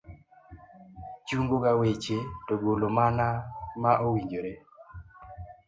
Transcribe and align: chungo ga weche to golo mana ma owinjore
chungo 1.27 1.55
ga 1.63 1.71
weche 1.79 2.17
to 2.47 2.53
golo 2.63 2.87
mana 2.97 3.25
ma 3.81 3.91
owinjore 4.05 4.53